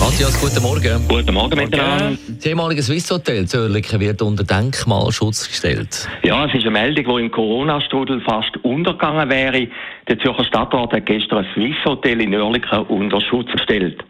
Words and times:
Matthias, 0.00 0.40
guten 0.40 0.62
Morgen. 0.62 1.06
Guten 1.08 1.34
Morgen 1.34 1.58
miteinander. 1.58 2.16
Das 2.26 2.46
ehemalige 2.46 2.82
Swiss 2.82 3.10
Hotel 3.10 3.46
Zürich 3.46 4.00
wird 4.00 4.22
unter 4.22 4.44
Denkmalschutz 4.44 5.46
gestellt. 5.46 6.08
Ja, 6.22 6.46
es 6.46 6.54
ist 6.54 6.62
eine 6.62 6.70
Meldung, 6.70 7.16
die 7.16 7.22
im 7.24 7.30
Corona-Strudel 7.30 8.22
fast 8.22 8.56
untergegangen 8.62 9.28
wäre. 9.28 9.68
Der 10.08 10.18
Zürcher 10.20 10.44
Stadtrat 10.44 10.94
hat 10.94 11.04
gestern 11.04 11.44
ein 11.44 11.46
Swiss 11.52 11.76
Hotel 11.84 12.22
in 12.22 12.34
Oerlikon 12.34 12.86
unter 12.86 13.20
Schutz 13.20 13.52
gestellt. 13.52 14.02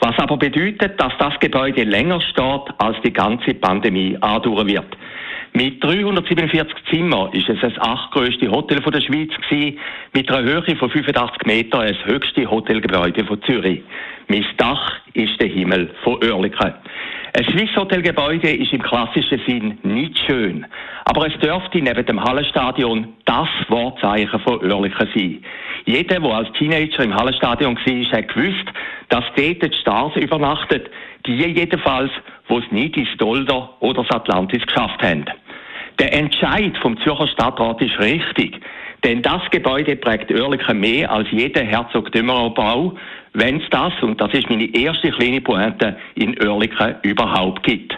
Was 0.00 0.18
aber 0.18 0.36
bedeutet, 0.36 1.00
dass 1.00 1.12
das 1.18 1.38
Gebäude 1.40 1.84
länger 1.84 2.20
steht, 2.20 2.74
als 2.76 2.96
die 3.02 3.12
ganze 3.12 3.54
Pandemie 3.54 4.18
andauern 4.20 4.66
wird. 4.66 4.96
Mit 5.54 5.84
347 5.84 6.74
Zimmern 6.90 7.30
ist 7.32 7.46
es 7.46 7.60
das 7.60 7.78
achtgrößte 7.78 8.50
Hotel 8.50 8.80
der 8.80 9.02
Schweiz 9.02 9.30
gewesen, 9.36 9.78
mit 10.14 10.30
einer 10.30 10.42
Höhe 10.42 10.76
von 10.76 10.88
85 10.88 11.44
Metern 11.44 11.88
das 11.88 12.04
höchste 12.06 12.50
Hotelgebäude 12.50 13.22
von 13.26 13.42
Zürich. 13.42 13.82
Mein 14.28 14.46
Dach 14.56 14.92
ist 15.12 15.38
der 15.38 15.48
Himmel 15.48 15.90
von 16.04 16.14
Oerlikon. 16.24 16.72
Ein 17.34 17.44
Swiss 17.44 17.68
Hotelgebäude 17.76 18.50
ist 18.50 18.72
im 18.72 18.82
klassischen 18.82 19.42
Sinn 19.46 19.78
nicht 19.82 20.18
schön, 20.26 20.64
aber 21.04 21.26
es 21.26 21.38
dürfte 21.40 21.82
neben 21.82 22.06
dem 22.06 22.24
Hallenstadion 22.24 23.12
das 23.26 23.48
Wortzeichen 23.68 24.40
von 24.40 24.58
Oerlikon 24.58 25.08
sein. 25.14 25.44
Jeder, 25.84 26.18
der 26.18 26.30
als 26.30 26.50
Teenager 26.52 27.04
im 27.04 27.14
Hallenstadion 27.14 27.76
war, 27.76 28.18
hat 28.18 28.28
gewusst, 28.28 28.72
dass 29.10 29.24
dort 29.36 29.62
die 29.62 29.78
Stars 29.82 30.16
übernachtet, 30.16 30.88
die 31.26 31.36
jedenfalls, 31.36 32.10
wo 32.48 32.58
es 32.58 32.70
nicht 32.70 32.96
ins 32.96 33.14
Dolder 33.18 33.70
oder 33.80 34.02
das 34.02 34.16
Atlantis 34.16 34.62
geschafft 34.64 35.02
haben. 35.02 35.26
Der 35.98 36.12
Entscheid 36.14 36.76
vom 36.78 36.98
Zürcher 37.02 37.28
Stadtrat 37.28 37.80
ist 37.82 37.98
richtig, 37.98 38.60
denn 39.04 39.22
das 39.22 39.42
Gebäude 39.50 39.96
prägt 39.96 40.30
Oerlikon 40.30 40.80
mehr 40.80 41.10
als 41.10 41.28
jeder 41.30 41.62
Herzog 41.62 42.10
Bau, 42.12 42.94
wenn 43.34 43.60
es 43.60 43.68
das, 43.70 43.92
und 44.02 44.20
das 44.20 44.32
ist 44.32 44.48
meine 44.48 44.74
erste 44.74 45.10
kleine 45.10 45.40
Pointe, 45.40 45.96
in 46.14 46.40
Oerlikon 46.42 46.94
überhaupt 47.02 47.62
gibt. 47.62 47.96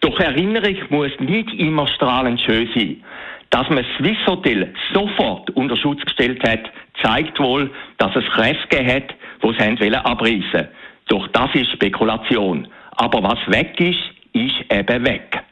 Doch 0.00 0.18
Erinnerung 0.20 0.76
muss 0.90 1.12
nicht 1.18 1.52
immer 1.54 1.86
strahlend 1.88 2.40
schön 2.40 2.68
sein. 2.74 3.02
Dass 3.50 3.68
man 3.70 3.84
Swiss 3.96 4.18
Hotel 4.26 4.72
sofort 4.92 5.50
unter 5.50 5.76
Schutz 5.76 6.04
gestellt 6.04 6.42
hat, 6.46 6.70
zeigt 7.02 7.38
wohl, 7.38 7.70
dass 7.98 8.14
es 8.16 8.24
Kräfte 8.26 8.84
hat, 8.84 9.14
die 9.42 9.48
es 9.48 9.58
haben 9.58 9.94
abreißen 9.94 10.68
Doch 11.08 11.28
das 11.28 11.54
ist 11.54 11.70
Spekulation. 11.72 12.68
Aber 12.92 13.22
was 13.22 13.38
weg 13.46 13.78
ist, 13.80 13.98
ist 14.32 14.72
eben 14.72 15.04
weg. 15.04 15.42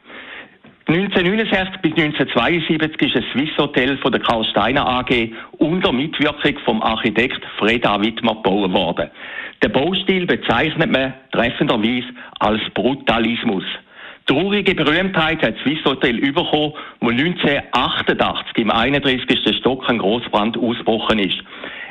1969 0.87 1.81
bis 1.81 1.93
1972 1.93 3.07
ist 3.07 3.15
ein 3.15 3.25
Swiss 3.33 3.57
Hotel 3.57 3.97
von 3.97 4.11
der 4.11 4.21
Karl 4.21 4.45
Steiner 4.45 4.85
AG 4.85 5.31
unter 5.57 5.91
Mitwirkung 5.91 6.59
vom 6.63 6.83
Architekt 6.83 7.43
Freda 7.57 7.99
Wittmer 8.01 8.35
gebaut 8.35 8.71
worden. 8.71 9.09
Den 9.63 9.71
Baustil 9.71 10.27
bezeichnet 10.27 10.91
man 10.91 11.15
treffenderweise 11.31 12.05
als 12.39 12.61
Brutalismus. 12.75 13.63
Traurige 14.27 14.75
Berühmtheit 14.75 15.41
hat 15.41 15.55
Swiss 15.63 15.83
Hotel 15.85 16.19
bekommen, 16.19 16.73
wo 16.99 17.09
1988 17.09 18.57
im 18.57 18.69
31. 18.69 19.57
Stock 19.57 19.89
ein 19.89 19.97
Großbrand 19.97 20.55
ausgebrochen 20.55 21.17
ist. 21.17 21.37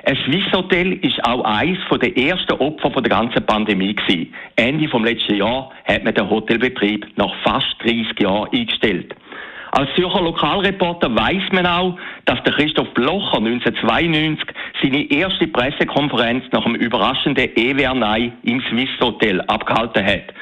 Ein 0.06 0.18
Swiss 0.26 0.44
Hotel 0.52 0.98
ist 1.00 1.24
auch 1.24 1.42
eines 1.44 1.78
der 1.90 2.14
ersten 2.14 2.52
Opfer 2.60 2.90
der 3.00 3.08
ganzen 3.08 3.46
Pandemie 3.46 3.94
gewesen. 3.94 4.34
Ende 4.54 4.86
vom 4.86 5.02
letzten 5.02 5.36
Jahr 5.36 5.70
hat 5.86 6.04
man 6.04 6.12
den 6.12 6.28
Hotelbetrieb 6.28 7.06
nach 7.16 7.34
fast 7.42 7.74
30 7.82 8.20
Jahren 8.20 8.50
eingestellt. 8.52 9.14
Als 9.70 9.88
Zürcher 9.94 10.20
Lokalreporter 10.20 11.14
weiß 11.14 11.52
man 11.52 11.66
auch, 11.66 11.96
dass 12.26 12.42
der 12.42 12.52
Christoph 12.52 12.92
Blocher 12.92 13.38
1992 13.38 14.46
seine 14.82 15.10
erste 15.10 15.46
Pressekonferenz 15.46 16.44
nach 16.52 16.64
dem 16.64 16.74
überraschenden 16.74 17.56
Ewernei 17.56 18.30
im 18.42 18.62
Swiss 18.68 18.90
Hotel 19.00 19.40
abgehalten 19.40 20.04
hat. 20.04 20.34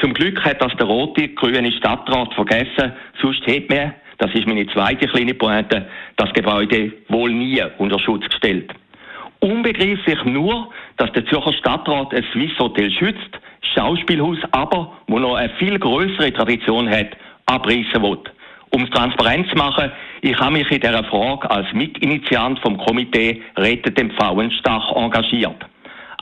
Zum 0.00 0.14
Glück 0.14 0.42
hat 0.46 0.62
das 0.62 0.74
der 0.76 0.86
rote 0.86 1.28
grüne 1.28 1.70
Stadtrat 1.72 2.32
vergessen, 2.32 2.94
sonst 3.20 3.46
hätte 3.46 3.74
man, 3.74 3.94
das 4.16 4.32
ist 4.32 4.46
meine 4.46 4.66
zweite 4.68 5.06
kleine 5.08 5.34
Pointe, 5.34 5.86
das 6.16 6.32
Gebäude 6.32 6.90
wohl 7.08 7.34
nie 7.34 7.62
unter 7.76 7.98
Schutz 7.98 8.26
gestellt. 8.26 8.72
Unbegreiflich 9.40 10.24
nur, 10.24 10.68
dass 10.98 11.12
der 11.12 11.24
Zürcher 11.26 11.52
Stadtrat 11.54 12.12
ein 12.12 12.24
Swiss 12.32 12.58
Hotel 12.58 12.90
schützt, 12.90 13.40
Schauspielhaus 13.74 14.38
aber, 14.50 14.92
wo 15.06 15.18
noch 15.18 15.34
eine 15.34 15.52
viel 15.54 15.78
größere 15.78 16.32
Tradition 16.32 16.88
hat, 16.88 17.16
abreißen 17.46 18.02
will. 18.02 18.18
Um 18.72 18.84
es 18.84 18.90
transparent 18.90 19.48
zu 19.48 19.56
machen, 19.56 19.90
ich 20.20 20.38
habe 20.38 20.52
mich 20.52 20.70
in 20.70 20.80
dieser 20.80 21.04
Frage 21.04 21.50
als 21.50 21.72
Mitinitiant 21.72 22.60
vom 22.60 22.76
Komitee 22.78 23.42
Rettet 23.56 23.98
den 23.98 24.12
Pfauenstach 24.12 24.94
engagiert. 24.94 25.66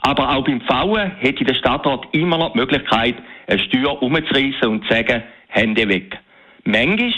Aber 0.01 0.29
auch 0.35 0.43
beim 0.45 0.61
Pfauen 0.61 1.11
hätte 1.19 1.43
der 1.43 1.55
Stadtrat 1.55 2.07
immer 2.13 2.37
noch 2.37 2.53
die 2.53 2.59
Möglichkeit, 2.59 3.15
eine 3.47 3.59
Steuer 3.59 4.01
umzureißen 4.01 4.67
und 4.67 4.83
zu 4.87 4.93
sagen, 4.93 5.23
Hände 5.49 5.87
weg. 5.89 6.17
Manchmal, 6.63 7.13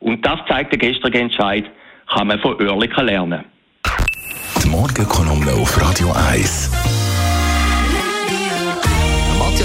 und 0.00 0.24
das 0.24 0.38
zeigt 0.48 0.72
der 0.72 0.78
gestrige 0.78 1.18
Entscheid, 1.18 1.64
kann 2.12 2.28
man 2.28 2.38
von 2.40 2.60
Oerlikon 2.60 3.06
lernen. 3.06 3.44
Die 4.66 4.70
Morgenkolumne 4.72 5.52
auf 5.52 5.80
Radio 5.80 6.10
1. 6.10 6.70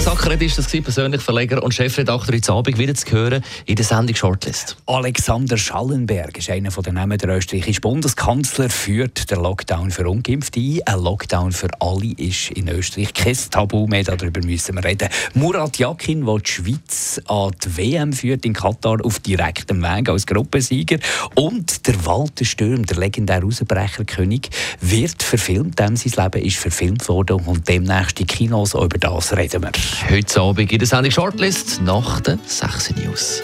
Matthias 0.01 0.17
Ackeret 0.17 0.41
ist 0.41 0.57
das 0.57 0.65
gewesen, 0.65 0.83
persönlich 0.83 1.21
Verleger 1.21 1.61
und 1.61 1.75
Chefredakteur 1.75 2.33
heute 2.35 2.51
Abend 2.51 2.77
wieder 2.79 2.95
zu 2.95 3.11
hören 3.11 3.43
in 3.67 3.75
der 3.75 3.85
Sendung 3.85 4.15
Shortlist. 4.15 4.75
Alexander 4.87 5.57
Schallenberg 5.57 6.35
ist 6.39 6.49
einer 6.49 6.71
der 6.71 6.93
Namen 6.93 7.19
der 7.19 7.37
österreichischen 7.37 7.81
Bundeskanzler, 7.81 8.71
führt 8.71 9.29
den 9.29 9.43
Lockdown 9.43 9.91
für 9.91 10.09
Ungeimpfte 10.09 10.59
ein. 10.59 10.81
Ein 10.87 11.03
Lockdown 11.03 11.51
für 11.51 11.67
alle 11.79 12.13
ist 12.17 12.49
in 12.49 12.67
Österreich 12.67 13.13
kein 13.13 13.37
Tabu 13.51 13.85
mehr, 13.85 14.03
darüber 14.03 14.43
müssen 14.43 14.73
wir 14.73 14.83
reden. 14.83 15.07
Murat 15.35 15.77
Yakin, 15.77 16.25
der 16.25 16.37
die 16.39 16.49
Schweiz 16.49 17.21
an 17.27 17.51
die 17.63 17.77
WM 17.77 18.11
führt 18.11 18.43
in 18.43 18.53
Katar 18.53 19.05
auf 19.05 19.19
direktem 19.19 19.83
Weg 19.83 20.09
als 20.09 20.25
Gruppensieger. 20.25 20.97
Und 21.35 21.85
der 21.85 22.03
Walter 22.07 22.45
Stürm, 22.45 22.87
der 22.87 22.97
legendäre 22.97 23.45
Ausbrecherkönig, 23.45 24.49
wird 24.79 25.21
verfilmt. 25.21 25.77
Dem 25.77 25.95
sein 25.95 26.23
Leben 26.23 26.43
ist 26.43 26.57
verfilmt 26.57 27.07
worden 27.07 27.39
und 27.45 27.67
demnächst 27.67 28.17
die 28.17 28.25
Kinos. 28.25 28.73
Über 28.73 28.97
das 28.97 29.37
reden 29.37 29.61
wir. 29.61 29.71
Heute 30.09 30.41
Abend 30.41 30.71
in 30.71 30.79
der 30.79 30.87
Sendung 30.87 31.11
Shortlist 31.11 31.81
nach 31.81 32.19
den 32.21 32.39
6 32.45 32.95
News. 32.95 33.43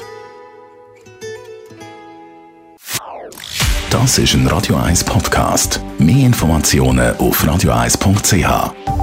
Das 3.90 4.18
ist 4.18 4.34
ein 4.34 4.48
Radio 4.48 4.76
1 4.76 5.04
Podcast. 5.04 5.82
Mehr 5.98 6.26
Informationen 6.26 7.16
auf 7.18 7.44
radio1.ch. 7.44 8.97